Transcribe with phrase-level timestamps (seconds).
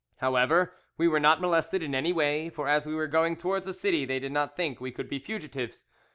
[0.17, 3.71] However, we were not molested in any way, for as we were going towards the
[3.73, 5.83] city they did not think we could be fugitives.